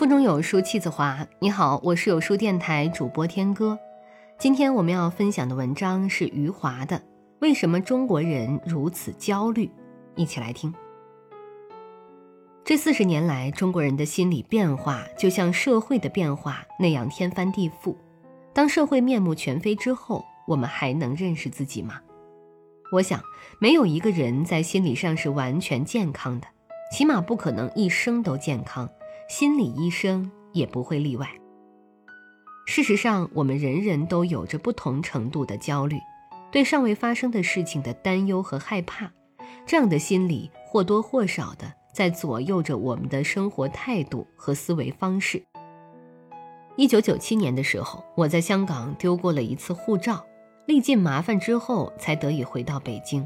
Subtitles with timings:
[0.00, 1.26] 腹中有书气自华。
[1.40, 3.78] 你好，我是有书电台主播天歌。
[4.38, 6.96] 今天我们要分享的文章是余华的
[7.40, 9.66] 《为什么中国人如此焦虑》，
[10.16, 10.72] 一起来听。
[12.64, 17.94] 这四十年来，中国人的心理变化就像社会的变化那样天翻地覆。
[18.54, 22.00] 当社会面目全非之后，我们还能认识自己吗？
[22.90, 23.20] 我想，
[23.60, 26.46] 没有一个人在心理上是完全健康的，
[26.90, 28.88] 起码不可能一生都健康。
[29.30, 31.30] 心理医生也不会例外。
[32.66, 35.96] 事实上，我们人人都有着不同程度的焦虑，
[36.50, 39.08] 对尚未发生的事情的担忧和害怕，
[39.64, 45.40] 这样的心理或多或少的在左右着我们的生活态度和思维方式。
[46.74, 50.26] 一九九七年的时候，我在香港丢过了一次护照，
[50.66, 53.24] 历尽麻烦之后才得以回到北京。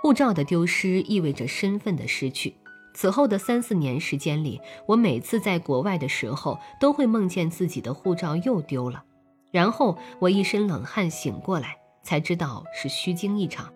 [0.00, 2.54] 护照的丢失意味着身份的失去。
[2.96, 9.04] 此后的三四年时间里，我每次在国外的时候，都会梦见自己的护照又丢了，
[9.52, 13.70] 然后我一身冷汗醒过来，才知道是虚惊一场。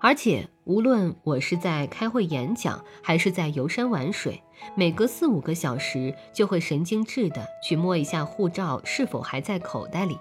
[0.00, 4.40] 而且，无论我是在开会演讲，还是在游山玩水，
[4.76, 10.16] 每隔四五个小时就会神经质的去摸一下护照是否还在口袋里。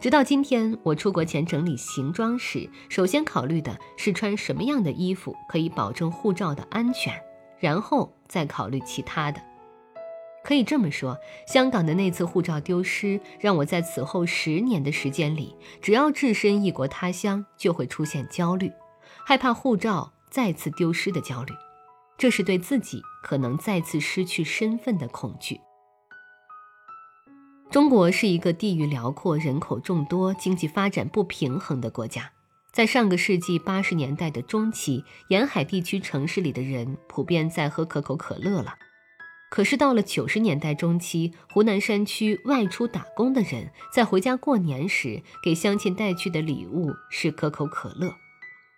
[0.00, 7.12] 直到今天，我出国前整理行装时，首先考虑的是穿什么样的衣服可以保证护照的安全，
[7.58, 9.42] 然后再考虑其他的。
[10.44, 11.18] 可以这么说，
[11.48, 18.70] 香港的那次护照丢失，让我在此后十年的时间里，只要置身异国他乡，就会出现焦虑，
[19.26, 21.52] 害怕护照再次丢失的焦虑。
[22.16, 25.60] 这是对自己可能再次失去身份的恐惧。
[27.78, 32.32] 中国是一个地域辽阔、人口众多、经济发展不平衡的国家。
[32.72, 38.74] 在上个世纪八十年代的中期，沿海地区城市里的人普遍在喝可口可乐了。
[39.48, 48.12] 可是到了九十年代中期，湖南山区外出打工的人在回家过年时，给乡亲带去的礼物是可口可乐，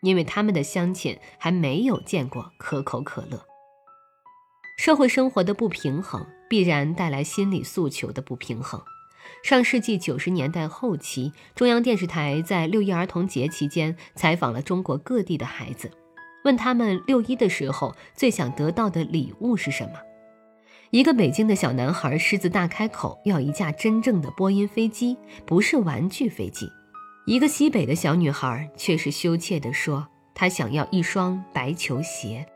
[0.03, 3.47] 因为他们的乡亲还没有见过可口可乐。
[4.83, 8.81] 社会生活的不平衡必然带来心理诉求的不平衡。
[9.43, 15.91] 上世纪九十年代后期，中央电视台在六一儿童节期间采访了中国各地的孩子，
[16.45, 20.01] 问他们六一的时候最想得到的礼物是什么。
[20.89, 25.15] 一个北京的小男孩狮子大开口要一架真正的波音飞机，
[25.45, 26.65] 不是玩具飞机；
[27.27, 32.47] 一个西北的小女孩却是羞怯地说，她想要一双白球鞋。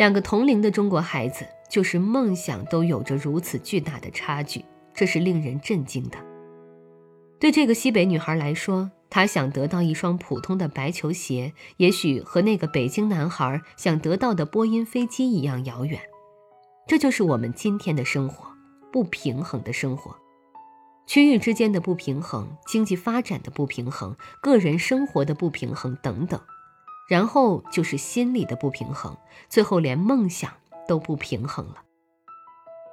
[0.00, 6.16] 两个同龄的中国孩子，就是梦想都有着如此巨大的差距，这是令人震惊的。
[7.38, 16.00] 对这个西北女孩来说，她想得到一双普通的白球鞋，也许和那个北京男孩想得到的波音飞机一样遥远。
[16.86, 18.46] 这就是我们今天的生活，
[18.90, 20.16] 不平衡的生活，
[21.06, 26.40] 区域之间的不平衡，经济发展的不平衡，个人生活的不平衡等等。
[27.10, 29.16] 然后就是心理的不平衡，
[29.48, 30.52] 最后连梦想
[30.86, 31.82] 都不平衡了。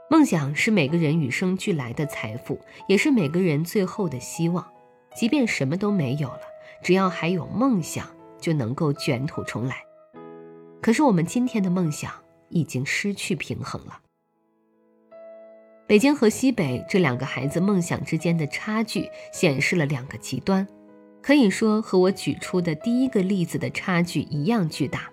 [0.09, 4.67] 梦想是每个人与生俱来的财富，也是每个人最后的希望。
[5.15, 6.41] 即便什么都没有了，
[6.81, 8.07] 只要还有梦想，
[8.41, 9.75] 就能够卷土重来。
[10.81, 12.11] 可是我们今天的梦想
[12.49, 13.99] 已经失去平衡了。
[15.85, 20.67] 北京和西北这两个孩子梦想之间的差距，显示了两个极端。
[21.27, 25.11] 可以说和我举出的第一个例子的差距一样巨大。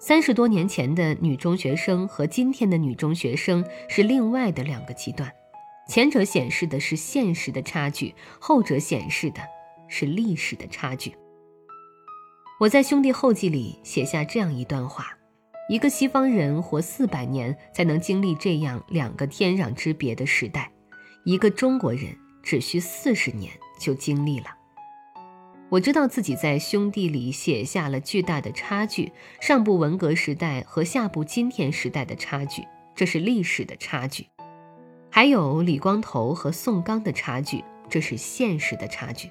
[0.00, 5.32] 三十多年前的女中学生和今天的女中学生是另外的两个极端，
[5.88, 9.42] 前者显示的是现实的差距，后者显示的
[9.86, 11.14] 是历史的差距。
[12.58, 15.16] 我在《兄弟后记》里写下这样一段话：
[15.68, 20.72] 一个西方人活四百年才能经历这样两个天壤之别的时代，
[21.24, 24.46] 一个中国人只需四十年就经历了。
[25.70, 29.10] 我知道自己在兄弟里写下了巨大的差距，
[29.40, 32.62] 上部文革时代和下部今天时代的差距，
[32.94, 34.24] 这是历史的差距；
[35.10, 39.30] 还有李光头和宋刚的差距，这是现实的差距。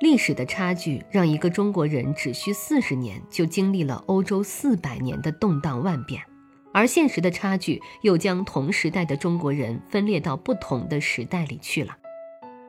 [0.00, 6.20] 历史的差距让一个中国人只需四十年就经历了欧洲四百年的动荡万变，
[6.74, 11.96] 而现实的差距又将同时代的中国人分裂到不同的时代里去了。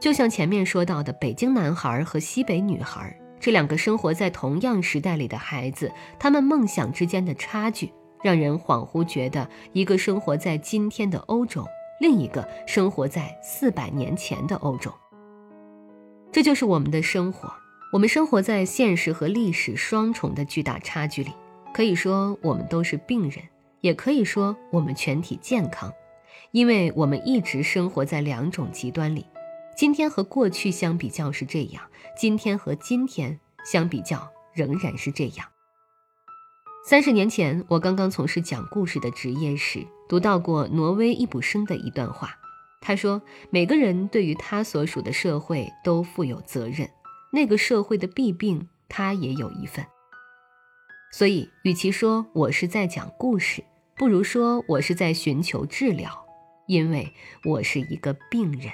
[0.03, 5.89] 就像前面说到的，北京男孩和西北女孩这两个生活在同样时代里的孩子，
[6.19, 7.89] 他们梦想之间的差距，
[8.21, 11.65] 让人恍惚觉得一个生活在今天的欧洲，
[12.01, 14.93] 另一个生活在四百年前的欧洲。
[16.33, 17.49] 这就是我们的生活，
[17.93, 21.31] 我们生活在现实和历史双重的巨大差距里。
[21.73, 23.39] 可以说，我们都是病人，
[23.79, 25.89] 也可以说我们全体健康，
[26.51, 29.25] 因为我们一直生活在两种极端里。
[29.75, 31.83] 今天和过去相比较是这样，
[32.15, 35.47] 今天和今天相比较仍然是这样。
[36.85, 42.37] 三十年前，我刚刚从事讲故事的职业时，读到过挪威易卜生的一段话。
[42.81, 46.89] 他说：“每个人对于他所属的社会都负有责任，
[47.31, 49.85] 那个社会的弊病，他也有一份。
[51.13, 53.63] 所以，与其说我是在讲故事，
[53.95, 56.25] 不如说我是在寻求治疗，
[56.67, 57.13] 因为
[57.45, 58.71] 我是一个病人。”